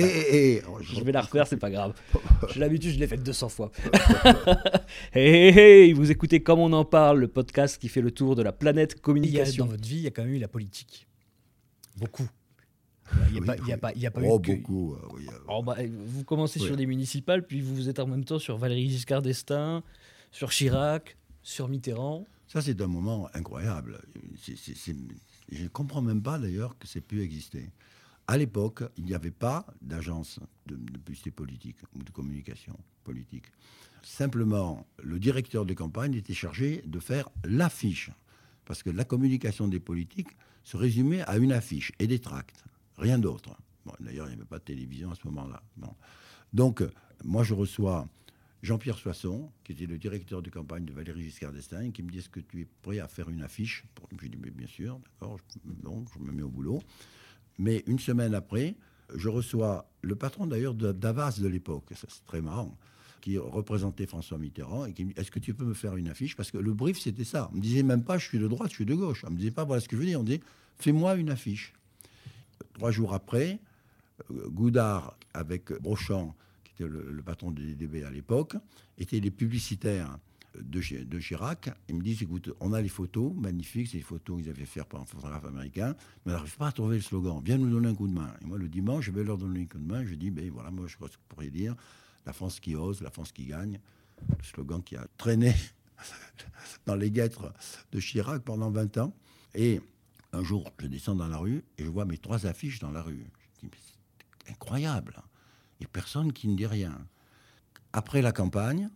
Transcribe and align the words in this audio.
Et, 0.00 0.04
et- 0.04 0.54
et- 0.58 0.62
oh, 0.68 0.78
Je 0.80 1.02
vais 1.02 1.10
la 1.10 1.22
refaire, 1.22 1.48
c'est 1.48 1.56
pas 1.56 1.70
grave. 1.72 1.92
J'ai 2.54 2.60
l'habitude, 2.60 2.92
je 2.92 3.00
l'ai 3.00 3.08
faite 3.08 3.24
200 3.24 3.48
fois. 3.48 3.72
hey, 5.12 5.48
hey, 5.48 5.58
hey, 5.58 5.92
vous 5.92 6.08
écoutez 6.12 6.40
Comme 6.40 6.60
on 6.60 6.72
en 6.72 6.84
parle, 6.84 7.18
le 7.18 7.26
podcast 7.26 7.78
qui 7.80 7.88
fait 7.88 8.00
le 8.00 8.12
tour 8.12 8.36
de 8.36 8.42
la 8.42 8.52
planète 8.52 8.92
Il 8.92 8.94
y 8.94 8.98
a, 8.98 9.02
communication. 9.02 9.64
dans 9.64 9.72
votre 9.72 9.82
vie, 9.84 9.96
il 9.96 10.02
y 10.02 10.06
a 10.06 10.12
quand 10.12 10.22
même 10.22 10.34
eu 10.34 10.38
la 10.38 10.46
politique. 10.46 11.08
Beaucoup. 11.96 12.28
Il 13.26 13.32
n'y 13.32 13.38
a, 13.38 13.40
Oui, 13.40 13.46
pas- 13.48 13.56
il 13.56 13.66
y 13.66 13.72
a 13.72 13.74
oui. 13.74 13.80
pas, 13.80 13.92
il 13.96 14.00
y 14.02 14.06
a 14.06 14.10
pas 14.12 14.20
Oh, 14.22 14.38
eu 14.38 14.42
que- 14.42 14.52
beaucoup. 14.58 14.96
oui, 15.16 15.26
euh, 15.32 15.38
Oh, 15.48 15.64
bah, 15.64 15.74
vous 16.06 16.22
commencez 16.22 16.60
sur 16.60 16.76
des 16.76 16.86
municipales, 16.86 17.44
puis 17.44 17.60
vous 17.60 17.88
êtes 17.88 17.98
en 17.98 18.06
même 18.06 18.24
temps 18.24 18.38
sur 18.38 18.56
Valéry 18.56 18.88
Giscard 18.88 19.22
d'Estaing, 19.22 19.82
sur 20.30 20.50
Chirac, 20.50 21.16
sur 21.42 21.66
Mitterrand. 21.66 22.24
Ça, 22.46 22.62
c'est 22.62 22.80
un 22.80 22.86
moment 22.86 23.28
incroyable. 23.34 24.00
Je 24.46 25.62
ne 25.64 25.68
comprends 25.68 26.02
même 26.02 26.22
pas 26.22 26.38
d'ailleurs 26.38 26.78
que 26.78 26.86
c'est 26.86 27.00
pu 27.00 27.20
exister. 27.20 27.68
À 28.30 28.36
l'époque, 28.36 28.82
il 28.98 29.04
n'y 29.06 29.14
avait 29.14 29.30
pas 29.30 29.66
d'agence 29.80 30.38
de, 30.66 30.76
publicité 30.76 31.30
politique 31.30 31.78
ou 31.94 32.02
de 32.02 32.10
communication 32.10 32.78
politique. 33.02 33.46
Simplement, 34.02 34.86
le 35.02 35.18
directeur 35.18 35.64
de 35.64 35.72
campagne 35.72 36.12
était 36.14 36.34
chargé 36.34 36.82
de 36.84 37.00
faire 37.00 37.30
l'affiche. 37.42 38.10
Parce 38.66 38.82
que 38.82 38.90
la 38.90 39.04
communication 39.04 39.66
des 39.66 39.80
politiques 39.80 40.36
se 40.62 40.76
résumait 40.76 41.22
à 41.22 41.38
une 41.38 41.52
affiche 41.52 41.90
et 41.98 42.06
des 42.06 42.18
tracts. 42.18 42.64
Rien 42.98 43.18
d'autre. 43.18 43.56
D'ailleurs, 43.98 44.26
il 44.26 44.32
n'y 44.32 44.36
avait 44.36 44.44
pas 44.44 44.58
de 44.58 44.64
télévision 44.64 45.10
à 45.10 45.14
ce 45.14 45.26
moment-là. 45.28 45.62
Donc, 46.52 46.82
moi, 47.24 47.42
je 47.44 47.54
reçois 47.54 48.06
Jean-Pierre 48.62 48.98
Soisson, 48.98 49.50
qui 49.64 49.72
était 49.72 49.86
le 49.86 49.96
directeur 49.96 50.42
de 50.42 50.50
campagne 50.50 50.84
de 50.84 50.92
Valéry 50.92 51.22
Giscard 51.22 51.52
d'Estaing, 51.52 51.92
qui 51.92 52.02
me 52.02 52.10
dit 52.10 52.18
Est-ce 52.18 52.28
que 52.28 52.40
tu 52.40 52.60
es 52.60 52.66
prêt 52.82 52.98
à 52.98 53.08
faire 53.08 53.30
une 53.30 53.40
affiche 53.40 53.84
Pour- 53.94 54.06
Je 54.12 54.18
lui 54.18 54.28
dis 54.28 54.36
Bien 54.36 54.66
sûr, 54.66 54.98
d'accord, 54.98 55.38
bon, 55.64 56.04
je 56.14 56.18
me 56.22 56.30
mets 56.32 56.42
au 56.42 56.50
boulot. 56.50 56.82
Mais 57.58 57.82
une 57.86 57.98
semaine 57.98 58.34
après, 58.34 58.76
je 59.14 59.28
reçois 59.28 59.88
le 60.02 60.14
patron 60.14 60.46
d'ailleurs 60.46 60.74
d'Avas 60.74 61.38
de 61.40 61.48
l'époque, 61.48 61.84
c'est 61.94 62.08
très 62.26 62.40
marrant, 62.40 62.76
qui 63.20 63.36
représentait 63.36 64.06
François 64.06 64.38
Mitterrand 64.38 64.84
et 64.86 64.92
qui 64.92 65.04
me 65.04 65.12
dit 65.12 65.20
Est-ce 65.20 65.30
que 65.30 65.40
tu 65.40 65.54
peux 65.54 65.64
me 65.64 65.74
faire 65.74 65.96
une 65.96 66.08
affiche? 66.08 66.36
Parce 66.36 66.50
que 66.50 66.58
le 66.58 66.72
brief, 66.72 66.98
c'était 67.00 67.24
ça. 67.24 67.50
On 67.52 67.56
me 67.56 67.60
disait 67.60 67.82
même 67.82 68.04
pas 68.04 68.18
Je 68.18 68.26
suis 68.26 68.38
de 68.38 68.46
droite, 68.46 68.70
je 68.70 68.76
suis 68.76 68.86
de 68.86 68.94
gauche. 68.94 69.24
On 69.26 69.30
me 69.30 69.36
disait 69.36 69.50
pas 69.50 69.64
Voilà 69.64 69.80
ce 69.80 69.88
que 69.88 69.96
je 69.96 70.00
veux 70.00 70.06
dire. 70.06 70.20
On 70.20 70.22
me 70.22 70.28
disait 70.28 70.42
Fais-moi 70.78 71.16
une 71.16 71.30
affiche. 71.30 71.72
Trois 72.74 72.92
jours 72.92 73.12
après, 73.12 73.58
Goudard, 74.30 75.16
avec 75.34 75.72
Brochant, 75.80 76.34
qui 76.64 76.72
était 76.74 76.88
le, 76.88 77.10
le 77.10 77.22
patron 77.22 77.50
de 77.50 77.60
DDB 77.60 78.04
à 78.04 78.10
l'époque, 78.10 78.54
étaient 78.98 79.20
les 79.20 79.32
publicitaires 79.32 80.16
de, 80.58 80.80
Chi- 80.80 81.04
de 81.04 81.18
Chirac. 81.18 81.70
Ils 81.88 81.94
me 81.96 82.02
disent, 82.02 82.22
écoute, 82.22 82.50
on 82.60 82.72
a 82.72 82.80
les 82.80 82.88
photos, 82.88 83.32
magnifiques, 83.34 83.88
c'est 83.88 83.98
les 83.98 84.02
photos 84.02 84.40
qu'ils 84.40 84.50
avaient 84.50 84.64
faites 84.64 84.84
par 84.84 85.00
un 85.00 85.04
photographe 85.04 85.44
américain, 85.44 85.94
mais 86.24 86.32
on 86.32 86.36
n'arrive 86.36 86.56
pas 86.56 86.68
à 86.68 86.72
trouver 86.72 86.96
le 86.96 87.02
slogan. 87.02 87.40
Viens 87.44 87.58
nous 87.58 87.70
donner 87.70 87.88
un 87.88 87.94
coup 87.94 88.08
de 88.08 88.12
main. 88.14 88.32
Et 88.42 88.44
moi, 88.46 88.58
le 88.58 88.68
dimanche, 88.68 89.06
je 89.06 89.10
vais 89.10 89.24
leur 89.24 89.38
donner 89.38 89.62
un 89.62 89.66
coup 89.66 89.78
de 89.78 89.86
main. 89.86 90.04
Je 90.04 90.14
dis, 90.14 90.30
ben 90.30 90.50
voilà, 90.50 90.70
moi, 90.70 90.86
je 90.86 90.96
crois 90.96 91.08
que 91.08 91.14
vous 91.14 91.20
pourriez 91.28 91.50
dire, 91.50 91.74
la 92.26 92.32
France 92.32 92.60
qui 92.60 92.74
ose, 92.74 93.00
la 93.02 93.10
France 93.10 93.32
qui 93.32 93.44
gagne. 93.46 93.78
Le 94.28 94.42
slogan 94.44 94.82
qui 94.82 94.96
a 94.96 95.06
traîné 95.16 95.54
dans 96.86 96.96
les 96.96 97.10
guêtres 97.10 97.52
de 97.92 98.00
Chirac 98.00 98.42
pendant 98.42 98.70
20 98.70 98.98
ans. 98.98 99.14
Et 99.54 99.80
un 100.32 100.42
jour, 100.42 100.70
je 100.80 100.86
descends 100.86 101.14
dans 101.14 101.28
la 101.28 101.38
rue 101.38 101.62
et 101.78 101.84
je 101.84 101.88
vois 101.88 102.04
mes 102.04 102.18
trois 102.18 102.46
affiches 102.46 102.80
dans 102.80 102.90
la 102.90 103.02
rue. 103.02 103.24
Je 103.62 103.68
dis, 103.68 103.76
c'est 104.44 104.50
incroyable. 104.50 105.22
A 105.82 105.86
personne 105.86 106.32
qui 106.32 106.48
ne 106.48 106.56
dit 106.56 106.66
rien. 106.66 106.98
Après 107.92 108.20
la 108.22 108.32
campagne, 108.32 108.90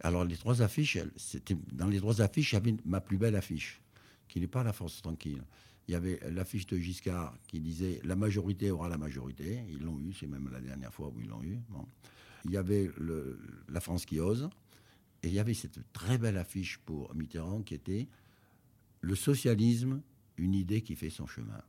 alors 0.00 0.24
les 0.24 0.36
trois 0.36 0.62
affiches, 0.62 0.98
c'était 1.16 1.56
dans 1.72 1.88
les 1.88 1.98
trois 1.98 2.20
affiches, 2.20 2.52
il 2.52 2.54
y 2.54 2.58
avait 2.58 2.76
ma 2.84 3.00
plus 3.00 3.18
belle 3.18 3.36
affiche, 3.36 3.80
qui 4.28 4.40
n'est 4.40 4.46
pas 4.46 4.62
la 4.62 4.72
France 4.72 5.00
tranquille. 5.02 5.42
Il 5.88 5.92
y 5.92 5.94
avait 5.94 6.20
l'affiche 6.30 6.66
de 6.66 6.76
Giscard 6.76 7.34
qui 7.46 7.60
disait 7.60 8.00
la 8.04 8.14
majorité 8.14 8.70
aura 8.70 8.88
la 8.88 8.98
majorité. 8.98 9.64
Ils 9.70 9.82
l'ont 9.82 9.98
eu, 9.98 10.12
c'est 10.12 10.26
même 10.26 10.50
la 10.52 10.60
dernière 10.60 10.92
fois 10.92 11.08
où 11.08 11.18
ils 11.18 11.28
l'ont 11.28 11.42
eu. 11.42 11.58
Il 12.44 12.50
y 12.50 12.58
avait 12.58 12.90
la 13.68 13.80
France 13.80 14.04
qui 14.04 14.20
ose. 14.20 14.50
Et 15.22 15.28
il 15.28 15.34
y 15.34 15.40
avait 15.40 15.54
cette 15.54 15.80
très 15.92 16.18
belle 16.18 16.36
affiche 16.36 16.78
pour 16.78 17.14
Mitterrand 17.14 17.62
qui 17.62 17.74
était 17.74 18.06
le 19.00 19.14
socialisme, 19.14 20.02
une 20.36 20.54
idée 20.54 20.82
qui 20.82 20.94
fait 20.94 21.10
son 21.10 21.26
chemin. 21.26 21.62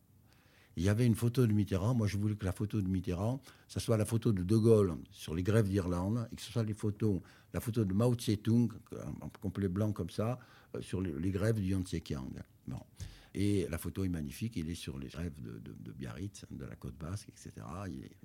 Il 0.79 0.85
y 0.85 0.87
avait 0.89 1.05
une 1.05 1.15
photo 1.15 1.45
de 1.45 1.51
Mitterrand. 1.51 1.93
Moi, 1.93 2.07
je 2.07 2.17
voulais 2.17 2.35
que 2.35 2.45
la 2.45 2.53
photo 2.53 2.81
de 2.81 2.87
Mitterrand, 2.87 3.41
ça 3.67 3.81
soit 3.81 3.97
la 3.97 4.05
photo 4.05 4.31
de 4.31 4.43
De 4.43 4.55
Gaulle 4.55 4.95
sur 5.11 5.35
les 5.35 5.43
grèves 5.43 5.67
d'Irlande, 5.67 6.25
et 6.31 6.35
que 6.37 6.41
ce 6.41 6.53
soit 6.53 6.63
les 6.63 6.73
photos, 6.73 7.19
la 7.53 7.59
photo 7.59 7.83
de 7.83 7.93
Mao 7.93 8.15
Tse-tung, 8.15 8.69
en 9.19 9.27
complet 9.41 9.67
blanc 9.67 9.91
comme 9.91 10.09
ça, 10.09 10.39
euh, 10.77 10.81
sur 10.81 11.01
les, 11.01 11.31
grèves 11.31 11.59
du 11.59 11.73
Yangtze-Kiang. 11.73 12.31
Bon. 12.65 12.79
Et 13.33 13.67
la 13.69 13.77
photo 13.77 14.05
est 14.05 14.09
magnifique. 14.09 14.55
Il 14.55 14.69
est 14.69 14.75
sur 14.75 14.97
les 14.97 15.09
grèves 15.09 15.33
de, 15.41 15.91
Biarritz, 15.91 16.45
de 16.49 16.63
la 16.63 16.77
côte 16.77 16.95
basque, 16.95 17.27
etc. 17.27 17.51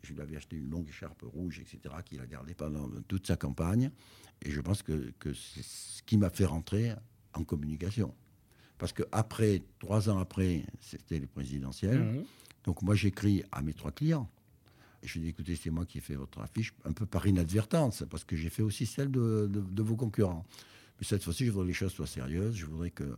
Je 0.04 0.14
lui 0.14 0.20
avais 0.20 0.36
acheté 0.36 0.54
une 0.54 0.70
longue 0.70 0.88
écharpe 0.88 1.22
rouge, 1.22 1.58
etc., 1.58 1.92
qu'il 2.04 2.20
a 2.20 2.26
gardée 2.26 2.54
pendant 2.54 2.88
toute 3.08 3.26
sa 3.26 3.36
campagne. 3.36 3.90
Et 4.42 4.52
je 4.52 4.60
pense 4.60 4.84
que, 4.84 5.12
c'est 5.24 5.64
ce 5.64 6.04
qui 6.04 6.18
m'a 6.18 6.30
fait 6.30 6.46
rentrer 6.46 6.92
en 7.32 7.42
communication. 7.42 8.14
Parce 8.78 8.92
que 8.92 9.02
après, 9.10 9.62
trois 9.80 10.08
ans 10.08 10.18
après, 10.18 10.64
c'était 10.78 11.18
les 11.18 11.26
présidentielles. 11.26 12.00
Mhm. 12.00 12.24
Donc 12.64 12.82
moi, 12.82 12.94
j'écris 12.94 13.44
à 13.52 13.62
mes 13.62 13.74
trois 13.74 13.92
clients. 13.92 14.28
Je 15.02 15.18
dis, 15.18 15.28
écoutez, 15.28 15.54
c'est 15.54 15.70
moi 15.70 15.84
qui 15.84 15.98
ai 15.98 16.00
fait 16.00 16.14
votre 16.14 16.40
affiche, 16.40 16.72
un 16.86 16.92
peu 16.92 17.04
par 17.04 17.26
inadvertance, 17.26 18.04
parce 18.08 18.24
que 18.24 18.36
j'ai 18.36 18.48
fait 18.48 18.62
aussi 18.62 18.86
celle 18.86 19.10
de, 19.10 19.50
vos 19.76 19.96
concurrents. 19.96 20.46
Mais 20.98 21.06
cette 21.06 21.22
fois-ci, 21.22 21.44
je 21.44 21.50
voudrais 21.50 21.66
que 21.66 21.68
les 21.68 21.74
choses 21.74 21.92
soient 21.92 22.06
sérieuses. 22.06 22.56
Je 22.56 22.64
voudrais 22.64 22.90
que, 22.90 23.16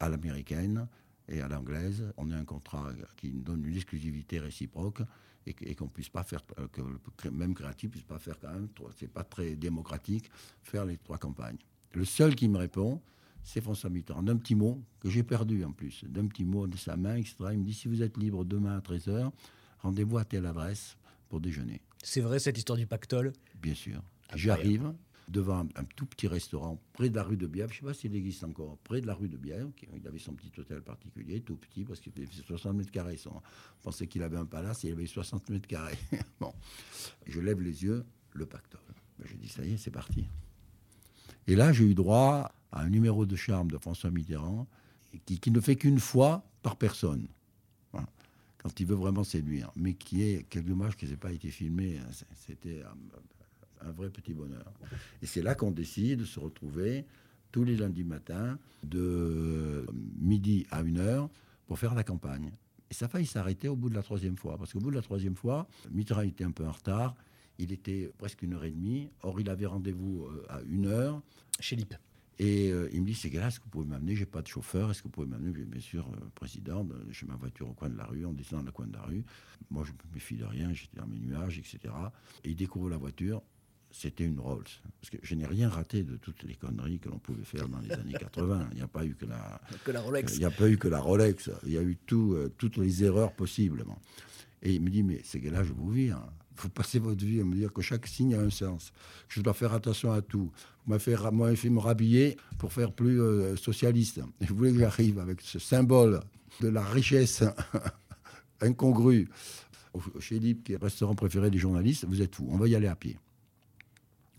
à 0.00 0.10
l'américaine 0.10 0.86
et 1.28 1.40
à 1.40 1.48
l'anglaise, 1.48 2.12
on 2.18 2.30
ait 2.30 2.34
un 2.34 2.44
contrat 2.44 2.90
qui 3.16 3.32
nous 3.32 3.40
donne 3.40 3.64
une 3.64 3.74
exclusivité 3.74 4.38
réciproque 4.38 5.00
et, 5.46 5.54
et 5.62 5.74
qu'on 5.74 5.88
puisse 5.88 6.10
pas 6.10 6.24
faire, 6.24 6.42
euh, 6.58 6.66
que 6.68 7.28
même 7.30 7.54
créatif 7.54 7.90
puisse 7.90 8.04
pas 8.04 8.18
faire 8.18 8.38
quand 8.38 8.52
même, 8.52 8.68
c'est 8.98 9.10
pas 9.10 9.24
très 9.24 9.56
démocratique, 9.56 10.30
faire 10.62 10.84
les 10.84 10.98
trois 10.98 11.16
campagnes. 11.16 11.56
Le 11.94 12.04
seul 12.04 12.34
qui 12.34 12.48
me 12.48 12.58
répond, 12.58 13.00
c'est 13.44 13.60
François 13.60 13.90
Mitterrand, 13.90 14.22
d'un 14.22 14.36
petit 14.36 14.54
mot 14.54 14.82
que 15.00 15.10
j'ai 15.10 15.22
perdu 15.22 15.64
en 15.64 15.72
plus, 15.72 16.04
d'un 16.04 16.26
petit 16.26 16.44
mot 16.44 16.66
de 16.66 16.76
sa 16.76 16.96
main, 16.96 17.16
etc. 17.16 17.36
Il 17.52 17.58
me 17.58 17.64
dit 17.64 17.74
si 17.74 17.88
vous 17.88 18.02
êtes 18.02 18.16
libre 18.16 18.44
demain 18.44 18.76
à 18.76 18.80
13h, 18.80 19.30
rendez-vous 19.80 20.18
à 20.18 20.24
telle 20.24 20.46
adresse 20.46 20.96
pour 21.28 21.40
déjeuner. 21.40 21.80
C'est 22.02 22.20
vrai, 22.20 22.38
cette 22.38 22.58
histoire 22.58 22.78
du 22.78 22.86
pactole? 22.86 23.32
Bien 23.60 23.74
sûr. 23.74 24.02
J'arrive 24.34 24.92
devant 25.28 25.60
un, 25.60 25.68
un 25.76 25.84
tout 25.96 26.06
petit 26.06 26.26
restaurant 26.26 26.78
près 26.92 27.08
de 27.08 27.16
la 27.16 27.22
rue 27.22 27.36
de 27.36 27.46
Bièvre, 27.46 27.72
je 27.72 27.76
ne 27.76 27.80
sais 27.80 27.86
pas 27.86 27.94
s'il 27.94 28.14
existe 28.14 28.44
encore, 28.44 28.78
près 28.84 29.00
de 29.00 29.06
la 29.06 29.14
rue 29.14 29.28
de 29.28 29.36
Bièvre. 29.36 29.70
Il 29.94 30.06
avait 30.06 30.18
son 30.18 30.34
petit 30.34 30.52
hôtel 30.58 30.82
particulier, 30.82 31.40
tout 31.40 31.56
petit, 31.56 31.84
parce 31.84 32.00
qu'il 32.00 32.12
faisait 32.12 32.42
60 32.46 32.76
mètres 32.76 32.90
carrés. 32.90 33.18
On 33.26 33.40
pensait 33.82 34.06
qu'il 34.06 34.22
avait 34.22 34.36
un 34.36 34.46
palace, 34.46 34.84
il 34.84 34.92
avait 34.92 35.06
60 35.06 35.50
mètres 35.50 35.68
carrés. 35.68 35.98
bon. 36.40 36.52
Je 37.26 37.40
lève 37.40 37.60
les 37.60 37.84
yeux, 37.84 38.04
le 38.32 38.46
pactole. 38.46 38.80
Ben, 39.18 39.26
je 39.26 39.36
dis, 39.36 39.48
ça 39.48 39.64
y 39.64 39.74
est, 39.74 39.76
c'est 39.76 39.90
parti. 39.90 40.26
Et 41.46 41.56
là, 41.56 41.72
j'ai 41.72 41.84
eu 41.84 41.94
droit 41.94 42.52
à 42.74 42.82
un 42.82 42.90
numéro 42.90 43.24
de 43.24 43.36
charme 43.36 43.70
de 43.70 43.78
François 43.78 44.10
Mitterrand 44.10 44.66
qui, 45.24 45.38
qui 45.38 45.50
ne 45.50 45.60
fait 45.60 45.76
qu'une 45.76 46.00
fois 46.00 46.44
par 46.62 46.76
personne. 46.76 47.26
Quand 48.58 48.80
il 48.80 48.86
veut 48.86 48.94
vraiment 48.94 49.24
séduire. 49.24 49.70
Mais 49.76 49.92
qui 49.92 50.22
est, 50.22 50.46
quel 50.48 50.64
dommage 50.64 50.96
que 50.96 51.04
ça 51.04 51.12
n'ait 51.12 51.18
pas 51.18 51.32
été 51.32 51.50
filmé. 51.50 51.98
hein. 51.98 52.08
C'était 52.34 52.82
un, 53.82 53.90
vrai 53.92 54.08
petit 54.08 54.32
bonheur. 54.32 54.64
Et 55.20 55.26
c'est 55.26 55.42
là 55.42 55.54
qu'on 55.54 55.70
décide 55.70 56.20
de 56.20 56.24
se 56.24 56.40
retrouver 56.40 57.04
tous 57.52 57.62
les 57.62 57.76
lundis 57.76 58.04
matins 58.04 58.58
de 58.82 59.84
midi 60.18 60.66
à 60.70 60.80
une 60.80 60.98
heure 60.98 61.28
pour 61.66 61.78
faire 61.78 61.94
la 61.94 62.04
campagne. 62.04 62.52
Et 62.90 62.94
ça 62.94 63.04
a 63.04 63.08
failli 63.08 63.26
s'arrêter 63.26 63.68
au 63.68 63.76
bout 63.76 63.90
de 63.90 63.94
la 63.94 64.02
troisième 64.02 64.38
fois. 64.38 64.56
Parce 64.56 64.72
qu'au 64.72 64.80
bout 64.80 64.90
de 64.90 64.96
la 64.96 65.02
troisième 65.02 65.36
fois, 65.36 65.68
Mitterrand 65.92 66.22
était 66.22 66.44
un 66.44 66.50
peu 66.50 66.66
en 66.66 66.72
retard. 66.72 67.14
Il 67.58 67.70
était 67.70 68.10
presque 68.16 68.40
une 68.40 68.54
heure 68.54 68.64
et 68.64 68.70
demie. 68.70 69.10
Or, 69.22 69.38
il 69.40 69.50
avait 69.50 69.66
rendez-vous 69.66 70.24
euh, 70.24 70.46
à 70.48 70.62
une 70.62 70.86
heure. 70.86 71.20
chez 71.60 71.76
Lip. 71.76 71.94
Et 72.40 72.70
euh, 72.72 72.88
il 72.92 73.00
me 73.02 73.06
dit, 73.06 73.14
c'est 73.14 73.30
gars, 73.30 73.46
est-ce 73.48 73.58
que 73.60 73.64
vous 73.64 73.70
pouvez 73.70 73.86
m'amener? 73.86 74.16
J'ai 74.16 74.26
pas 74.26 74.42
de 74.42 74.48
chauffeur. 74.48 74.90
Est-ce 74.90 75.00
que 75.02 75.04
vous 75.08 75.12
pouvez 75.12 75.26
m'amener? 75.28 75.52
Bien 75.52 75.64
bien 75.64 75.80
sûr, 75.80 76.06
euh, 76.08 76.16
président, 76.34 76.84
de- 76.84 77.06
j'ai 77.10 77.26
ma 77.26 77.36
voiture 77.36 77.68
au 77.68 77.74
coin 77.74 77.88
de 77.88 77.96
la 77.96 78.04
rue. 78.06 78.24
On 78.26 78.32
descend 78.32 78.60
dans 78.60 78.66
le 78.66 78.72
coin 78.72 78.86
de 78.86 78.92
la 78.94 79.02
rue. 79.02 79.24
Moi, 79.70 79.84
je 79.86 79.92
me 79.92 80.14
méfie 80.14 80.36
de 80.36 80.44
rien. 80.44 80.72
J'étais 80.72 80.96
dans 80.96 81.06
mes 81.06 81.18
nuages, 81.20 81.58
etc. 81.58 81.78
Et 82.42 82.50
il 82.50 82.56
découvre 82.56 82.90
la 82.90 82.96
voiture. 82.96 83.40
C'était 83.92 84.24
une 84.24 84.40
Rolls. 84.40 84.64
Parce 85.00 85.10
que 85.10 85.18
je 85.22 85.36
n'ai 85.36 85.46
rien 85.46 85.68
raté 85.68 86.02
de 86.02 86.16
toutes 86.16 86.42
les 86.42 86.54
conneries 86.56 86.98
que 86.98 87.08
l'on 87.08 87.20
pouvait 87.20 87.44
faire 87.44 87.68
dans 87.68 87.78
les 87.78 87.92
années 87.92 88.14
80. 88.14 88.68
Il 88.72 88.76
n'y 88.78 88.82
a 88.82 88.88
pas 88.88 89.06
eu 89.06 89.14
que 89.14 89.26
la, 89.26 89.60
Que 89.84 89.92
la 89.92 90.00
Rolex. 90.00 90.34
il 90.34 90.40
n'y 90.40 90.44
a 90.44 90.50
pas 90.50 90.68
eu 90.68 90.76
que 90.76 90.88
la 90.88 90.98
Rolex. 91.00 91.48
Il 91.64 91.72
y 91.72 91.78
a 91.78 91.82
eu 91.82 91.96
tout, 92.04 92.32
euh, 92.34 92.52
toutes 92.58 92.78
les 92.78 93.04
erreurs 93.04 93.32
possibles. 93.32 93.84
bon. 93.84 93.94
Et 94.62 94.74
il 94.74 94.82
me 94.82 94.90
dit, 94.90 95.04
mais 95.04 95.20
ces 95.22 95.38
gars-là, 95.40 95.62
je 95.62 95.72
vous 95.72 95.92
hein. 96.10 96.26
Vous 96.56 96.68
passez 96.68 96.98
votre 96.98 97.24
vie 97.24 97.40
à 97.40 97.44
me 97.44 97.54
dire 97.54 97.72
que 97.72 97.82
chaque 97.82 98.06
signe 98.06 98.34
a 98.34 98.40
un 98.40 98.50
sens. 98.50 98.92
Que 99.28 99.34
je 99.34 99.40
dois 99.40 99.54
faire 99.54 99.72
attention 99.72 100.12
à 100.12 100.22
tout. 100.22 100.52
Vous 100.86 100.92
m'avez 100.92 101.56
fait, 101.56 101.70
me 101.70 101.78
rhabiller 101.78 102.36
pour 102.58 102.72
faire 102.72 102.92
plus 102.92 103.20
euh, 103.20 103.56
socialiste. 103.56 104.20
Et 104.40 104.46
je 104.46 104.52
voulais 104.52 104.72
que 104.72 104.78
j'arrive 104.78 105.18
avec 105.18 105.40
ce 105.40 105.58
symbole 105.58 106.20
de 106.60 106.68
la 106.68 106.84
richesse 106.84 107.42
incongrue. 108.60 109.28
Chez 110.18 110.38
Lip, 110.38 110.64
qui 110.64 110.72
est 110.72 110.78
le 110.78 110.84
restaurant 110.84 111.14
préféré 111.14 111.50
des 111.50 111.58
journalistes, 111.58 112.04
vous 112.04 112.20
êtes 112.20 112.34
fous. 112.34 112.48
On 112.50 112.56
va 112.56 112.68
y 112.68 112.74
aller 112.74 112.88
à 112.88 112.96
pied. 112.96 113.16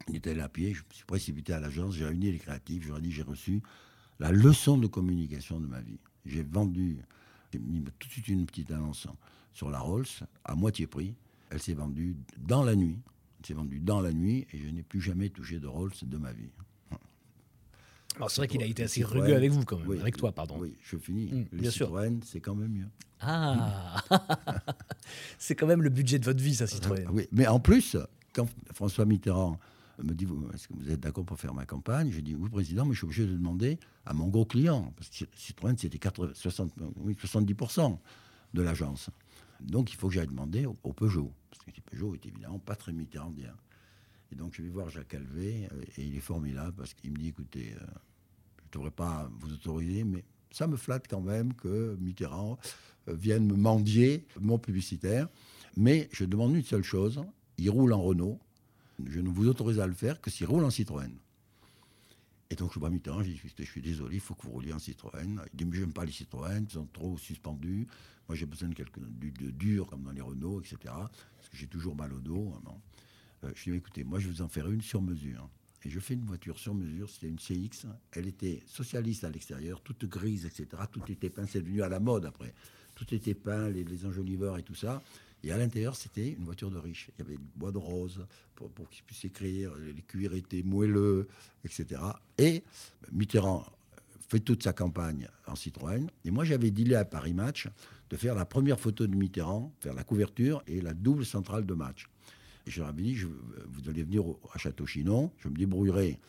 On 0.08 0.14
est 0.14 0.28
allé 0.28 0.42
à 0.42 0.50
pied, 0.50 0.74
je 0.74 0.82
me 0.82 0.94
suis 0.94 1.06
précipité 1.06 1.54
à 1.54 1.60
l'agence, 1.60 1.96
j'ai 1.96 2.06
réuni 2.06 2.32
les 2.32 2.38
créatifs, 2.38 2.92
dit 3.02 3.12
j'ai 3.12 3.24
reçu 3.24 3.62
la 4.20 4.32
leçon 4.32 4.78
de 4.78 4.88
communication 4.88 5.60
de 5.60 5.66
ma 5.66 5.82
vie. 5.82 6.00
J'ai 6.26 6.44
vendu, 6.44 6.98
j'ai 7.52 7.60
mis 7.60 7.82
tout 7.84 8.08
de 8.08 8.12
suite 8.12 8.28
une 8.28 8.46
petite 8.46 8.72
annonce 8.72 9.08
sur 9.54 9.70
la 9.70 9.80
Rolls 9.80 10.06
à 10.44 10.56
moitié 10.56 10.86
prix. 10.86 11.16
Elle 11.50 11.62
s'est 11.62 11.74
vendue 11.74 12.16
dans 12.38 12.64
la 12.64 12.76
nuit. 12.76 13.00
Elle 13.40 13.46
s'est 13.48 13.54
vendue 13.54 13.80
dans 13.80 14.02
la 14.02 14.12
nuit 14.12 14.48
et 14.54 14.58
je 14.58 14.70
n'ai 14.70 14.84
plus 14.84 15.02
jamais 15.02 15.30
touché 15.30 15.60
de 15.60 15.68
Rolls 15.68 15.92
de 16.04 16.18
ma 16.18 16.32
vie. 16.32 16.50
Alors 18.16 18.32
c'est 18.32 18.40
vrai 18.42 18.48
qu'il 18.48 18.62
a 18.64 18.66
été 18.66 18.84
assez 18.84 19.02
Citroën. 19.02 19.22
rugueux 19.24 19.36
avec 19.36 19.52
vous 19.52 19.66
quand 19.66 19.78
même, 19.78 19.88
Oui, 19.88 20.00
avec 20.00 20.16
toi, 20.16 20.32
pardon. 20.32 20.58
Oui, 20.58 20.74
je 20.82 20.98
finis. 20.98 21.26
Mm, 21.32 21.46
Les 21.52 21.62
bien 21.64 21.72
sûr. 21.72 21.88
Citroën, 21.88 22.20
c'est 22.24 22.40
quand 22.40 22.56
même 22.56 22.72
mieux. 22.72 22.88
Ah 23.20 24.02
C'est 25.38 25.56
quand 25.56 25.68
même 25.68 25.82
le 25.82 25.90
budget 25.90 26.18
de 26.20 26.26
votre 26.26 26.42
vie, 26.42 26.56
ça, 26.56 26.66
Citroën. 26.68 27.04
Ah 27.08 27.12
Oui, 27.12 27.28
mais 27.32 27.46
en 27.48 27.60
plus, 27.60 27.98
quand 28.34 28.48
François 28.74 29.06
Mitterrand 29.06 29.60
me 30.02 30.14
dit 30.14 30.26
Est-ce 30.54 30.68
que 30.70 30.74
vous 30.74 30.90
êtes 30.90 31.00
d'accord 31.02 31.26
pour 31.26 31.38
faire 31.40 31.54
ma 31.54 31.66
campagne 31.66 32.10
Je 32.12 32.22
dis 32.22 32.36
Oui, 32.36 32.50
président, 32.50 32.86
mais 32.86 32.94
je 32.94 33.00
suis 33.00 33.06
obligé 33.06 33.26
de 33.26 33.34
demander 33.34 33.80
à 34.06 34.14
mon 34.14 34.28
gros 34.28 34.46
client. 34.46 34.94
Parce 34.96 35.10
que 35.10 35.26
Citroën, 35.36 35.76
c'était 35.78 36.00
80 36.00 36.32
60 36.36 36.72
oui, 36.98 37.18
70% 37.22 37.98
de 38.54 38.62
l'agence. 38.62 39.10
Donc, 39.62 39.92
il 39.92 39.96
faut 39.96 40.08
que 40.08 40.14
j'aille 40.14 40.28
demander 40.28 40.66
au, 40.66 40.74
Peugeot. 40.94 41.32
Parce 41.50 41.64
que 41.64 41.82
Peugeot 41.82 42.16
est 42.16 42.26
évidemment 42.26 42.60
pas 42.60 42.76
très 42.76 42.92
mitterrandien. 42.92 43.54
Et 44.32 44.36
donc, 44.36 44.54
je 44.56 44.62
vais 44.62 44.70
voir 44.70 44.90
Jacques 44.90 45.10
Calvé, 45.10 45.68
euh, 45.72 45.82
et 45.98 46.06
il 46.06 46.16
est 46.16 46.22
formidable 46.22 46.74
parce 46.74 46.94
qu'il 46.94 47.12
me 47.12 47.18
dit 47.18 47.30
Écoutez, 47.30 47.74
euh, 47.74 47.86
je 48.60 48.64
ne 48.66 48.72
devrais 48.72 48.92
pas 48.92 49.30
vous 49.40 49.54
autoriser, 49.54 50.04
mais 50.04 50.24
ça 50.52 50.68
me 50.68 50.78
flatte 50.78 51.08
quand 51.08 51.22
même 51.22 51.54
que 51.54 51.96
Mitterrand 52.00 52.58
euh, 53.08 53.14
vienne 53.14 53.46
me 53.46 53.56
mendier 53.56 54.26
mon 54.40 54.58
publicitaire. 54.58 55.28
Mais 55.78 56.10
je 56.12 56.26
demande 56.26 56.56
une 56.56 56.64
seule 56.64 56.84
chose 56.84 57.22
il 57.58 57.70
roule 57.70 57.94
en 57.94 58.02
Renault. 58.02 58.40
Je 59.06 59.20
ne 59.20 59.30
vous 59.30 59.48
autorise 59.48 59.80
à 59.80 59.88
le 59.88 59.94
faire 59.94 60.22
que 60.22 60.30
s'il 60.30 60.48
roule 60.48 60.64
en 60.64 60.70
Citroën. 60.70 61.12
Et 62.50 62.56
donc 62.56 62.74
je 62.74 62.80
vois 62.80 62.90
Mitterrand, 62.90 63.24
je 63.24 63.32
dis 63.32 63.42
je 63.58 63.64
suis 63.64 63.82
désolé, 63.82 64.16
il 64.16 64.22
faut 64.22 64.36
que 64.36 64.44
vous 64.44 64.52
rouliez 64.52 64.74
en 64.74 64.80
Citroën. 64.80 65.42
Il 65.54 65.58
dit 65.58 65.66
mais 65.66 65.78
j'aime 65.78 65.94
pas 65.94 66.06
les 66.06 66.12
Citroën, 66.12 66.64
ils 66.64 66.72
sont 66.72 66.86
trop 66.86 67.18
suspendus. 67.18 67.88
Moi 68.28 68.36
j'ai 68.36 68.46
besoin 68.46 68.70
de 68.70 68.76
quelque 68.76 69.00
de, 69.00 69.30
de 69.30 69.52
dur 69.52 69.88
comme 69.88 70.04
dans 70.04 70.12
les 70.12 70.22
Renault, 70.22 70.62
etc. 70.62 70.78
Parce 70.84 71.50
que 71.50 71.58
j'ai 71.58 71.68
toujours 71.68 71.96
mal 71.96 72.14
au 72.14 72.20
dos. 72.20 72.54
Euh, 73.44 73.52
je 73.56 73.66
lui 73.66 73.72
dis 73.72 73.78
écoutez, 73.78 74.04
moi 74.04 74.20
je 74.20 74.28
vais 74.28 74.34
vous 74.34 74.42
en 74.42 74.48
faire 74.48 74.70
une 74.70 74.82
sur 74.82 75.02
mesure. 75.02 75.50
Et 75.84 75.90
je 75.90 76.00
fais 76.00 76.16
une 76.16 76.26
voiture 76.26 76.58
sur 76.58 76.74
mesure, 76.74 77.10
c'était 77.10 77.28
une 77.28 77.38
CX. 77.38 77.88
Elle 78.12 78.28
était 78.28 78.64
socialiste 78.66 79.24
à 79.24 79.30
l'extérieur, 79.30 79.82
toute 79.82 80.06
grise, 80.06 80.46
etc. 80.46 80.68
Tout 80.92 81.04
était 81.12 81.30
peint, 81.30 81.46
c'est 81.46 81.62
devenu 81.62 81.84
à 81.84 81.90
la 81.90 82.00
mode 82.00 82.26
après. 82.26 82.54
Tout 82.96 83.14
était 83.14 83.36
peint, 83.36 83.70
les 83.70 84.06
enjoliveurs 84.06 84.58
et 84.58 84.64
tout 84.64 84.74
ça. 84.74 85.04
Et 85.46 85.52
à 85.52 85.58
l'intérieur, 85.58 85.96
c'était 85.96 86.32
une 86.32 86.44
voiture 86.44 86.72
de 86.72 86.80
riche. 86.80 87.12
Il 87.18 87.22
y 87.24 87.28
avait 87.28 87.38
du 87.38 87.52
bois 87.56 87.72
de 87.72 87.78
rose 87.78 88.26
pour, 88.56 88.72
pour 88.72 88.90
qu'il 88.90 89.04
puisse 89.04 89.24
écrire, 89.26 89.76
les 89.76 90.02
cuirs 90.02 90.34
étaient 90.34 90.64
moelleux, 90.64 91.28
etc. 91.64 92.02
Et 92.40 92.64
Mitterrand 93.12 93.64
fait 94.28 94.40
toute 94.40 94.64
sa 94.64 94.74
campagne 94.74 95.28
en 95.46 95.56
Citroën. 95.56 96.10
Et 96.26 96.32
moi, 96.32 96.46
j'avais 96.46 96.72
dealé 96.72 96.96
à 96.96 97.06
Paris 97.06 97.36
Match 97.36 97.68
de 98.10 98.18
faire 98.18 98.34
la 98.34 98.46
première 98.46 98.80
photo 98.80 99.06
de 99.06 99.16
Mitterrand, 99.16 99.72
faire 99.82 99.94
la 99.94 100.04
couverture 100.04 100.64
et 100.66 100.82
la 100.82 100.96
double 100.96 101.26
centrale 101.26 101.64
de 101.64 101.74
match. 101.76 102.10
Et 102.66 102.72
je 102.72 102.80
leur 102.80 102.90
avais 102.90 103.04
dit, 103.04 103.16
vous 103.16 103.88
allez 103.88 104.02
venir 104.02 104.24
à 104.52 104.58
Château-Chinon, 104.58 105.32
je 105.38 105.48
me 105.48 105.56
débrouillerai 105.56 106.20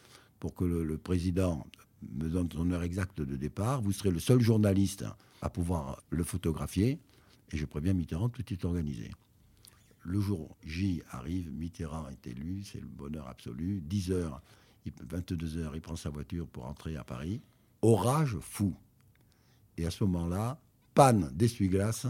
pour 0.40 0.54
que 0.54 0.64
le 0.64 0.98
président 0.98 1.66
me 2.12 2.28
donne 2.28 2.50
son 2.52 2.70
heure 2.70 2.82
exacte 2.82 3.22
de 3.22 3.36
départ. 3.36 3.80
Vous 3.80 3.92
serez 3.92 4.10
le 4.10 4.20
seul 4.20 4.40
journaliste 4.40 5.06
à 5.40 5.48
pouvoir 5.48 6.02
le 6.10 6.22
photographier. 6.22 6.98
Et 7.52 7.56
je 7.56 7.64
préviens 7.64 7.93
Mitterrand, 7.94 8.28
tout 8.28 8.44
est 8.52 8.64
organisé. 8.64 9.10
Le 10.02 10.20
jour 10.20 10.56
J 10.64 11.02
arrive, 11.10 11.50
Mitterrand 11.52 12.08
est 12.08 12.26
élu, 12.28 12.62
c'est 12.64 12.81
le 12.81 12.87
bonheur 12.87 13.28
absolu. 13.28 13.81
10 13.84 14.12
heures, 14.12 14.40
il- 14.84 14.93
22 15.08 15.58
heures, 15.58 15.75
il 15.75 15.81
prend 15.81 15.96
sa 15.96 16.10
voiture 16.10 16.46
pour 16.46 16.66
entrer 16.66 16.96
à 16.96 17.04
Paris. 17.04 17.40
Orage 17.82 18.37
fou. 18.40 18.75
Et 19.78 19.84
à 19.87 19.90
ce 19.90 20.04
moment-là, 20.04 20.60
panne 20.94 21.31
d'essuie-glace 21.34 22.06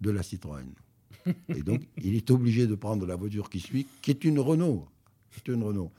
de 0.00 0.10
la 0.10 0.22
Citroën. 0.22 0.66
Et 1.48 1.62
donc, 1.62 1.82
il 2.02 2.14
est 2.14 2.30
obligé 2.30 2.66
de 2.66 2.74
prendre 2.74 3.04
la 3.06 3.16
voiture 3.16 3.50
qui 3.50 3.60
suit, 3.60 3.86
qui 4.02 4.10
est 4.10 4.24
une 4.24 4.38
Renault. 4.38 4.86
C'est 5.30 5.48
une 5.48 5.62
Renault. 5.62 5.90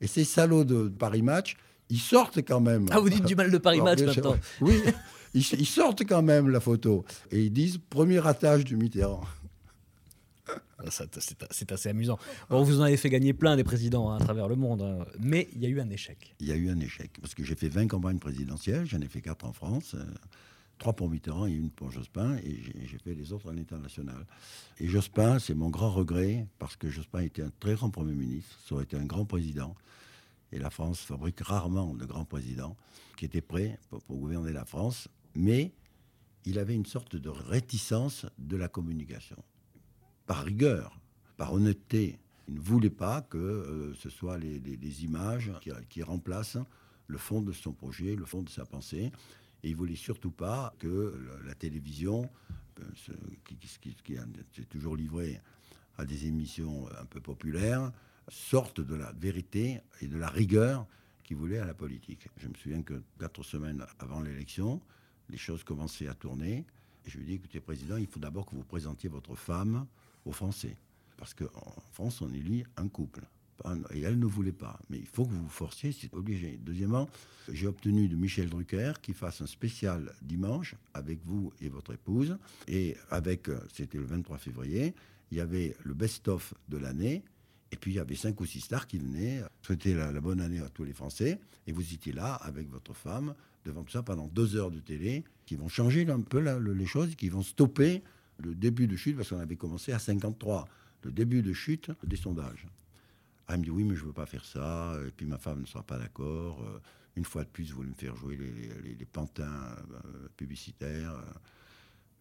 Et 0.00 0.06
ces 0.06 0.24
salauds 0.24 0.64
de 0.64 0.88
Paris 0.88 1.22
Match, 1.22 1.56
ils 1.90 1.98
sortent 2.00 2.38
quand 2.42 2.60
même. 2.60 2.86
Ah, 2.90 2.98
vous 3.00 3.08
dites 3.08 3.24
du 3.24 3.34
mal 3.36 3.50
de 3.50 3.58
Paris 3.58 3.76
Alors, 3.80 3.88
Match 3.90 4.02
maintenant. 4.02 4.36
Oui, 4.60 4.74
ils, 5.34 5.44
ils 5.58 5.66
sortent 5.66 6.04
quand 6.04 6.22
même 6.22 6.48
la 6.48 6.60
photo. 6.60 7.04
Et 7.30 7.44
ils 7.44 7.52
disent 7.52 7.78
premier 7.90 8.18
ratage 8.18 8.64
du 8.64 8.76
Mitterrand. 8.76 9.24
Ah, 10.78 10.84
C'est 11.50 11.72
assez 11.72 11.88
amusant. 11.88 12.18
Bon, 12.48 12.62
vous 12.62 12.80
en 12.80 12.84
avez 12.84 12.96
fait 12.96 13.10
gagner 13.10 13.32
plein 13.32 13.56
des 13.56 13.64
présidents 13.64 14.10
hein, 14.10 14.18
à 14.18 14.20
travers 14.20 14.48
le 14.48 14.56
monde, 14.56 14.82
hein. 14.82 15.04
mais 15.18 15.48
il 15.54 15.62
y 15.62 15.66
a 15.66 15.68
eu 15.68 15.80
un 15.80 15.90
échec. 15.90 16.34
Il 16.38 16.46
y 16.46 16.52
a 16.52 16.56
eu 16.56 16.70
un 16.70 16.78
échec. 16.78 17.10
Parce 17.20 17.34
que 17.34 17.42
j'ai 17.42 17.56
fait 17.56 17.68
20 17.68 17.88
campagnes 17.88 18.18
présidentielles, 18.18 18.86
j'en 18.86 19.00
ai 19.00 19.08
fait 19.08 19.20
4 19.20 19.44
en 19.44 19.52
France, 19.52 19.94
euh, 19.94 20.04
3 20.78 20.92
pour 20.92 21.10
Mitterrand 21.10 21.46
et 21.46 21.52
une 21.52 21.70
pour 21.70 21.90
Jospin, 21.90 22.36
et 22.44 22.60
j'ai 22.62 22.86
j'ai 22.86 22.98
fait 22.98 23.14
les 23.14 23.32
autres 23.32 23.50
à 23.50 23.52
l'international. 23.52 24.24
Et 24.78 24.86
Jospin, 24.86 25.40
c'est 25.40 25.54
mon 25.54 25.68
grand 25.68 25.90
regret, 25.90 26.46
parce 26.60 26.76
que 26.76 26.88
Jospin 26.88 27.22
était 27.22 27.42
un 27.42 27.50
très 27.58 27.74
grand 27.74 27.90
Premier 27.90 28.14
ministre, 28.14 28.56
ça 28.66 28.76
aurait 28.76 28.84
été 28.84 28.96
un 28.96 29.04
grand 29.04 29.24
président. 29.24 29.74
Et 30.52 30.58
la 30.58 30.70
France 30.70 31.00
fabrique 31.00 31.40
rarement 31.40 31.92
de 31.94 32.06
grands 32.06 32.24
présidents 32.24 32.76
qui 33.16 33.24
étaient 33.24 33.42
prêts 33.42 33.78
pour, 33.90 34.00
pour 34.02 34.16
gouverner 34.16 34.52
la 34.52 34.64
France, 34.64 35.08
mais 35.38 35.72
il 36.44 36.58
avait 36.58 36.74
une 36.74 36.84
sorte 36.84 37.14
de 37.14 37.28
réticence 37.28 38.26
de 38.38 38.56
la 38.56 38.68
communication. 38.68 39.36
Par 40.26 40.44
rigueur, 40.44 41.00
par 41.36 41.52
honnêteté, 41.52 42.18
il 42.48 42.54
ne 42.54 42.60
voulait 42.60 42.90
pas 42.90 43.22
que 43.22 43.38
euh, 43.38 43.94
ce 43.94 44.10
soit 44.10 44.36
les, 44.36 45.04
images 45.04 45.52
qui, 45.88 46.02
remplacent 46.02 46.58
le 47.06 47.18
fond 47.18 47.40
de 47.40 47.52
son 47.52 47.72
projet, 47.72 48.16
le 48.16 48.24
fond 48.24 48.42
de 48.42 48.48
sa 48.48 48.64
pensée. 48.64 49.12
Et 49.62 49.70
il 49.70 49.76
voulait 49.76 49.94
surtout 49.94 50.32
pas 50.32 50.74
que 50.80 51.14
la 51.46 51.54
télévision, 51.54 52.28
euh, 52.80 52.82
qui, 53.46 53.56
qui- 53.56 53.94
qui- 54.02 54.16
s'est 54.54 54.64
toujours 54.64 54.96
livré 54.96 55.40
à 55.98 56.04
des 56.04 56.26
émissions 56.26 56.88
un 57.00 57.04
peu 57.04 57.20
populaires, 57.20 57.92
sorte 58.28 58.80
de 58.80 58.94
la 58.96 59.12
vérité 59.12 59.80
et 60.00 60.08
de 60.08 60.16
la 60.16 60.28
rigueur 60.28 60.86
qu'il 61.22 61.36
voulait 61.36 61.58
à 61.58 61.64
la 61.64 61.74
politique. 61.74 62.28
Je 62.38 62.48
me 62.48 62.54
souviens 62.54 62.82
que 62.82 63.02
quatre 63.20 63.44
semaines 63.44 63.84
avant 64.00 64.20
l'élection, 64.20 64.80
les 65.30 65.38
choses 65.38 65.64
commençaient 65.64 66.08
à 66.08 66.14
tourner. 66.14 66.64
Je 67.06 67.18
lui 67.18 67.24
ai 67.24 67.26
dit, 67.26 67.34
écoutez, 67.34 67.60
Président, 67.60 67.96
il 67.96 68.06
faut 68.06 68.20
d'abord 68.20 68.46
que 68.46 68.54
vous 68.54 68.64
présentiez 68.64 69.08
votre 69.08 69.34
femme 69.34 69.86
aux 70.24 70.32
Français. 70.32 70.76
Parce 71.16 71.34
qu'en 71.34 71.74
France, 71.92 72.20
on 72.20 72.32
élit 72.32 72.64
un 72.76 72.88
couple. 72.88 73.22
Et 73.92 74.02
elle 74.02 74.18
ne 74.18 74.26
voulait 74.26 74.52
pas. 74.52 74.78
Mais 74.88 74.98
il 74.98 75.06
faut 75.06 75.24
que 75.24 75.32
vous 75.32 75.42
vous 75.42 75.48
forciez, 75.48 75.92
c'est 75.92 76.14
obligé. 76.14 76.58
Deuxièmement, 76.62 77.08
j'ai 77.48 77.66
obtenu 77.66 78.08
de 78.08 78.14
Michel 78.14 78.48
Drucker 78.48 78.92
qu'il 79.02 79.14
fasse 79.14 79.40
un 79.40 79.46
spécial 79.46 80.14
dimanche 80.22 80.76
avec 80.94 81.18
vous 81.24 81.52
et 81.60 81.68
votre 81.68 81.92
épouse. 81.92 82.38
Et 82.68 82.96
avec, 83.10 83.48
euh, 83.48 83.58
c'était 83.72 83.98
le 83.98 84.04
23 84.04 84.38
février, 84.38 84.94
il 85.32 85.38
y 85.38 85.40
avait 85.40 85.76
le 85.82 85.94
best-of 85.94 86.54
de 86.68 86.76
l'année. 86.76 87.24
Et 87.70 87.76
puis 87.76 87.92
il 87.92 87.94
y 87.96 88.00
avait 88.00 88.14
cinq 88.14 88.40
ou 88.40 88.46
six 88.46 88.60
stars 88.60 88.86
qui 88.86 88.98
venaient 88.98 89.42
souhaiter 89.62 89.94
la, 89.94 90.12
bonne 90.20 90.40
année 90.40 90.60
à 90.60 90.68
tous 90.68 90.84
les 90.84 90.92
Français. 90.92 91.38
Et 91.66 91.72
vous 91.72 91.92
étiez 91.92 92.12
là 92.12 92.34
avec 92.34 92.68
votre 92.68 92.94
femme 92.94 93.34
devant 93.64 93.82
tout 93.82 93.92
ça 93.92 94.02
pendant 94.02 94.26
deux 94.26 94.56
heures 94.56 94.70
de 94.70 94.80
télé 94.80 95.24
qui 95.44 95.56
vont 95.56 95.68
changer 95.68 96.08
un 96.08 96.20
peu 96.20 96.40
les 96.40 96.86
choses, 96.86 97.14
qui 97.14 97.28
vont 97.28 97.42
stopper 97.42 98.02
le 98.38 98.54
début 98.54 98.86
de 98.86 98.96
chute 98.96 99.16
parce 99.16 99.30
qu'on 99.30 99.40
avait 99.40 99.56
commencé 99.56 99.92
à 99.92 99.98
53, 99.98 100.68
le 101.02 101.12
début 101.12 101.42
de 101.42 101.52
chute 101.52 101.90
des 102.04 102.16
sondages. 102.16 102.66
Elle 103.48 103.58
me 103.58 103.64
dit 103.64 103.70
oui, 103.70 103.84
mais 103.84 103.96
je 103.96 104.04
veux 104.04 104.12
pas 104.12 104.26
faire 104.26 104.44
ça. 104.44 104.94
Et 105.06 105.10
puis 105.10 105.26
ma 105.26 105.38
femme 105.38 105.60
ne 105.60 105.66
sera 105.66 105.82
pas 105.82 105.98
d'accord. 105.98 106.62
Euh, 106.62 106.78
Une 107.16 107.24
fois 107.24 107.44
de 107.44 107.48
plus, 107.48 107.70
vous 107.70 107.76
voulez 107.76 107.88
me 107.88 107.94
faire 107.94 108.14
jouer 108.14 108.36
les, 108.36 109.06
pantins 109.06 109.44
euh, 109.44 110.28
publicitaires. 110.36 111.14
Euh, 111.14 111.32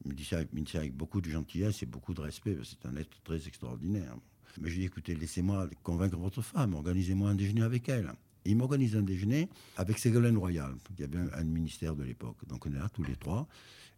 Il 0.05 0.11
il 0.11 0.11
me 0.11 0.15
dit 0.15 0.25
ça 0.25 0.37
avec 0.79 0.95
beaucoup 0.95 1.21
de 1.21 1.29
gentillesse 1.29 1.83
et 1.83 1.85
beaucoup 1.85 2.13
de 2.13 2.21
respect. 2.21 2.57
C'est 2.63 2.85
un 2.85 2.95
être 2.95 3.21
très 3.23 3.45
extraordinaire. 3.47 4.15
Mais 4.59 4.69
je 4.69 4.73
lui 4.75 4.81
dis 4.81 4.85
écoutez, 4.87 5.15
laissez-moi 5.15 5.69
convaincre 5.83 6.17
votre 6.17 6.41
femme, 6.41 6.73
organisez-moi 6.73 7.29
un 7.29 7.35
déjeuner 7.35 7.61
avec 7.63 7.89
elle. 7.89 8.11
Et 8.45 8.51
il 8.51 8.57
m'organise 8.57 8.95
un 8.95 9.01
déjeuner 9.01 9.49
avec 9.75 9.99
Ségolène 9.99 10.37
Royal, 10.37 10.73
qui 10.95 11.03
avait 11.03 11.17
un, 11.17 11.29
un 11.33 11.43
ministère 11.43 11.95
de 11.95 12.03
l'époque. 12.03 12.37
Donc 12.47 12.65
on 12.65 12.71
est 12.71 12.77
là 12.79 12.89
tous 12.93 13.03
les 13.03 13.15
trois. 13.15 13.47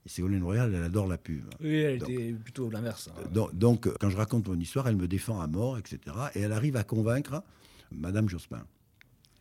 Et 0.06 0.10
Ségolène 0.10 0.44
Royal, 0.44 0.74
elle 0.74 0.84
adore 0.84 1.08
la 1.08 1.18
pub. 1.18 1.44
Oui, 1.62 1.75
elle 1.75 2.00
Donc- 2.00 2.10
était 2.10 2.34
plutôt 2.34 2.70
l'inverse. 2.70 3.10
hein. 3.16 3.22
Donc, 3.32 3.54
donc, 3.56 3.86
euh, 3.88 3.94
quand 4.00 4.10
je 4.10 4.18
raconte 4.18 4.48
mon 4.48 4.58
histoire, 4.60 4.88
elle 4.88 4.96
me 4.96 5.08
défend 5.08 5.39
à 5.42 5.48
mort, 5.48 5.78
etc. 5.78 6.00
Et 6.36 6.39
elle 6.42 6.54
arrive 6.54 6.78
à 6.78 6.84
convaincre 6.84 7.44
Madame 7.92 8.28
Jospin. 8.30 8.66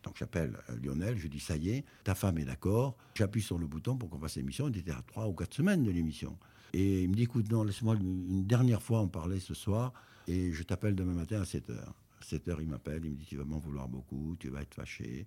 Donc 0.03 0.15
j'appelle 0.17 0.57
euh, 0.69 0.75
Lionel, 0.83 1.17
je 1.17 1.27
dis 1.27 1.39
ça 1.39 1.57
y 1.57 1.71
est, 1.71 1.85
ta 2.03 2.13
femme 2.15 2.37
est 2.37 2.45
d'accord. 2.45 2.95
J'appuie 3.15 3.41
sur 3.41 3.57
le 3.57 3.67
bouton 3.67 3.97
pour 3.97 4.09
qu'on 4.09 4.19
fasse 4.19 4.35
l'émission. 4.37 4.65
On 4.65 4.69
était 4.69 4.91
à 4.91 5.01
trois 5.07 5.27
ou 5.27 5.33
quatre 5.33 5.53
semaines 5.55 5.83
de 5.83 5.91
l'émission. 5.91 6.37
Et 6.73 7.03
il 7.03 7.09
me 7.09 7.15
dit 7.15 7.23
écoute, 7.23 7.49
non, 7.51 7.63
laisse-moi 7.63 7.95
une 7.95 8.45
dernière 8.45 8.81
fois 8.81 8.99
en 8.99 9.07
parler 9.07 9.39
ce 9.39 9.53
soir 9.53 9.91
et 10.27 10.51
je 10.51 10.63
t'appelle 10.63 10.95
demain 10.95 11.13
matin 11.13 11.41
à 11.41 11.45
7 11.45 11.69
heures. 11.71 11.95
À 12.21 12.23
7 12.23 12.47
heures, 12.49 12.61
il 12.61 12.67
m'appelle, 12.67 13.03
il 13.05 13.11
me 13.11 13.15
dit 13.15 13.25
tu 13.25 13.37
vas 13.37 13.43
m'en 13.45 13.57
vouloir 13.59 13.87
beaucoup, 13.87 14.35
tu 14.39 14.49
vas 14.49 14.61
être 14.61 14.75
fâché. 14.75 15.25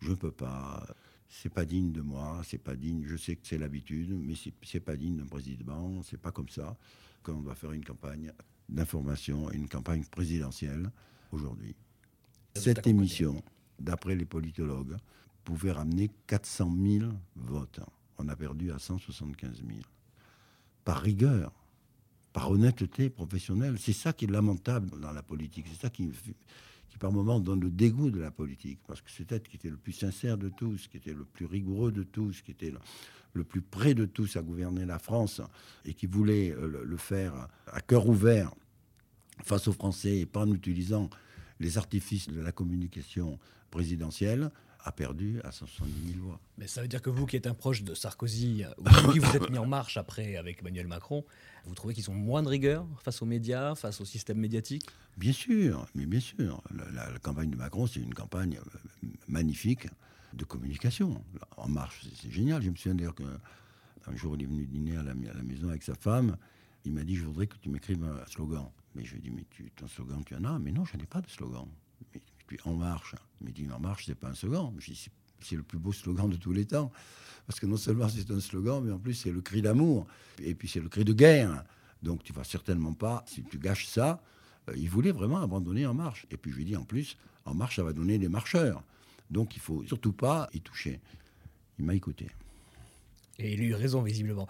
Je 0.00 0.10
ne 0.10 0.14
peux 0.14 0.30
pas. 0.30 0.86
C'est 1.28 1.52
pas 1.52 1.66
digne 1.66 1.92
de 1.92 2.00
moi, 2.00 2.40
c'est 2.44 2.56
pas 2.62 2.74
digne. 2.74 3.04
Je 3.06 3.16
sais 3.16 3.36
que 3.36 3.46
c'est 3.46 3.58
l'habitude, 3.58 4.10
mais 4.18 4.34
c'est- 4.34 4.80
pas 4.80 4.96
digne 4.96 5.16
d'un 5.18 5.26
président. 5.26 6.00
C'est 6.02 6.16
pas 6.20 6.30
comme 6.32 6.48
ça 6.48 6.74
qu'on 7.22 7.40
doit 7.42 7.54
faire 7.54 7.72
une 7.72 7.84
campagne 7.84 8.32
d'information, 8.68 9.50
une 9.50 9.68
campagne 9.68 10.04
présidentielle 10.04 10.90
aujourd'hui. 11.32 11.74
Cette 12.54 12.86
émission, 12.86 13.42
d'après 13.78 14.14
les 14.16 14.24
politologues, 14.24 14.96
pouvait 15.44 15.72
ramener 15.72 16.10
400 16.26 16.74
000 16.82 17.10
votes. 17.36 17.80
On 18.18 18.28
a 18.28 18.36
perdu 18.36 18.70
à 18.72 18.78
175 18.78 19.56
000. 19.66 19.80
Par 20.88 21.02
rigueur, 21.02 21.52
par 22.32 22.50
honnêteté 22.50 23.10
professionnelle. 23.10 23.76
C'est 23.78 23.92
ça 23.92 24.14
qui 24.14 24.24
est 24.24 24.30
lamentable 24.30 24.98
dans 24.98 25.12
la 25.12 25.22
politique. 25.22 25.66
C'est 25.68 25.82
ça 25.82 25.90
qui, 25.90 26.08
qui, 26.88 26.96
par 26.96 27.12
moments, 27.12 27.40
donne 27.40 27.60
le 27.60 27.68
dégoût 27.68 28.10
de 28.10 28.18
la 28.18 28.30
politique. 28.30 28.78
Parce 28.86 29.02
que 29.02 29.10
c'est 29.10 29.30
être 29.32 29.50
qui 29.50 29.56
était 29.56 29.68
le 29.68 29.76
plus 29.76 29.92
sincère 29.92 30.38
de 30.38 30.48
tous, 30.48 30.88
qui 30.88 30.96
était 30.96 31.12
le 31.12 31.26
plus 31.26 31.44
rigoureux 31.44 31.92
de 31.92 32.04
tous, 32.04 32.40
qui 32.40 32.52
était 32.52 32.72
le, 33.34 33.44
plus 33.44 33.60
près 33.60 33.92
de 33.92 34.06
tous 34.06 34.36
à 34.36 34.40
gouverner 34.40 34.86
la 34.86 34.98
France 34.98 35.42
et 35.84 35.92
qui 35.92 36.06
voulait 36.06 36.52
euh, 36.52 36.82
le, 36.82 36.96
faire 36.96 37.48
à 37.66 37.82
cœur 37.82 38.08
ouvert 38.08 38.54
face 39.44 39.68
aux 39.68 39.74
Français 39.74 40.20
et 40.20 40.24
pas 40.24 40.46
en 40.46 40.54
utilisant 40.54 41.10
les 41.60 41.76
artifices 41.76 42.28
de 42.28 42.40
la 42.40 42.50
communication 42.50 43.38
présidentielle 43.70 44.50
a 44.88 44.92
perdu 44.92 45.40
à 45.44 45.52
170 45.52 46.12
000 46.14 46.24
voix. 46.24 46.40
Mais 46.56 46.66
ça 46.66 46.82
veut 46.82 46.88
dire 46.88 47.02
que 47.02 47.10
vous, 47.10 47.26
qui 47.26 47.36
êtes 47.36 47.46
un 47.46 47.54
proche 47.54 47.82
de 47.82 47.94
Sarkozy, 47.94 48.64
vous 48.78 49.12
qui 49.12 49.18
vous 49.18 49.36
êtes 49.36 49.50
mis 49.50 49.58
en 49.58 49.66
marche 49.66 49.96
après 49.96 50.36
avec 50.36 50.60
Emmanuel 50.60 50.86
Macron, 50.86 51.24
vous 51.66 51.74
trouvez 51.74 51.94
qu'ils 51.94 52.10
ont 52.10 52.14
moins 52.14 52.42
de 52.42 52.48
rigueur 52.48 52.86
face 53.02 53.20
aux 53.22 53.26
médias, 53.26 53.74
face 53.74 54.00
au 54.00 54.04
système 54.04 54.38
médiatique? 54.38 54.88
Bien 55.16 55.32
sûr, 55.32 55.86
mais 55.94 56.06
bien 56.06 56.20
sûr. 56.20 56.62
La, 56.94 57.06
campagne 57.18 57.50
de 57.50 57.56
Macron, 57.56 57.86
c'est 57.86 58.00
une 58.00 58.14
campagne 58.14 58.58
euh, 58.58 59.08
magnifique 59.28 59.86
de 60.32 60.44
communication. 60.44 61.22
En 61.56 61.68
marche, 61.68 62.06
c'est 62.20 62.30
génial. 62.30 62.62
Je 62.62 62.70
me 62.70 62.76
souviens 62.76 62.94
d'ailleurs 62.94 63.14
qu'un 63.14 64.16
jour, 64.16 64.36
il 64.36 64.42
est 64.42 64.46
venu 64.46 64.66
dîner 64.66 64.96
à 64.96 65.02
la, 65.02 65.12
à 65.12 65.34
la 65.34 65.42
maison 65.42 65.68
avec 65.68 65.82
sa 65.82 65.94
femme. 65.94 66.36
Il 66.84 66.92
m'a 66.92 67.04
dit, 67.04 67.16
je 67.16 67.24
voudrais 67.24 67.46
que 67.46 67.56
tu 67.56 67.68
m'écrives 67.68 68.02
un 68.02 68.26
slogan. 68.26 68.70
Mais 68.94 69.04
je 69.04 69.12
lui 69.12 69.18
ai 69.18 69.22
dit, 69.22 69.30
mais 69.30 69.44
tu, 69.50 69.70
ton 69.76 69.86
slogan, 69.86 70.22
tu 70.24 70.34
en 70.34 70.44
as 70.44 70.58
Mais 70.58 70.72
non, 70.72 70.84
je 70.84 70.96
n'en 70.96 71.02
ai 71.02 71.06
pas 71.06 71.20
de 71.20 71.28
slogan. 71.28 71.68
Puis 72.48 72.58
En 72.64 72.74
Marche. 72.74 73.14
Il 73.40 73.46
me 73.46 73.52
dit 73.52 73.68
En 73.72 73.78
Marche, 73.78 74.06
c'est 74.06 74.16
pas 74.16 74.28
un 74.28 74.34
slogan. 74.34 74.72
C'est 75.40 75.54
le 75.54 75.62
plus 75.62 75.78
beau 75.78 75.92
slogan 75.92 76.28
de 76.28 76.36
tous 76.36 76.52
les 76.52 76.64
temps. 76.64 76.90
Parce 77.46 77.60
que 77.60 77.66
non 77.66 77.76
seulement 77.76 78.08
c'est 78.08 78.30
un 78.32 78.40
slogan, 78.40 78.82
mais 78.84 78.92
en 78.92 78.98
plus 78.98 79.14
c'est 79.14 79.30
le 79.30 79.40
cri 79.40 79.62
d'amour. 79.62 80.06
Et 80.42 80.54
puis 80.54 80.66
c'est 80.66 80.80
le 80.80 80.88
cri 80.88 81.04
de 81.04 81.12
guerre. 81.12 81.62
Donc 82.02 82.24
tu 82.24 82.32
vas 82.32 82.42
certainement 82.42 82.94
pas, 82.94 83.24
si 83.26 83.44
tu 83.44 83.58
gâches 83.58 83.86
ça, 83.86 84.20
euh, 84.68 84.74
il 84.76 84.88
voulait 84.88 85.12
vraiment 85.12 85.40
abandonner 85.40 85.86
En 85.86 85.94
Marche. 85.94 86.26
Et 86.30 86.36
puis 86.36 86.50
je 86.50 86.56
lui 86.56 86.64
dis 86.64 86.76
en 86.76 86.84
plus, 86.84 87.16
En 87.44 87.54
Marche, 87.54 87.76
ça 87.76 87.84
va 87.84 87.92
donner 87.92 88.18
des 88.18 88.28
marcheurs. 88.28 88.82
Donc 89.30 89.54
il 89.54 89.60
faut 89.60 89.84
surtout 89.84 90.12
pas 90.12 90.48
y 90.52 90.60
toucher. 90.60 91.00
Il 91.78 91.84
m'a 91.84 91.94
écouté. 91.94 92.28
Et 93.38 93.52
il 93.52 93.60
a 93.60 93.64
eu 93.64 93.74
raison, 93.74 94.02
visiblement. 94.02 94.48